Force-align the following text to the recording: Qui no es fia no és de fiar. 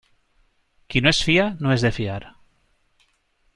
Qui 0.93 1.03
no 1.07 1.11
es 1.11 1.19
fia 1.27 1.45
no 1.65 1.75
és 1.77 1.87
de 1.87 1.93
fiar. 1.99 2.19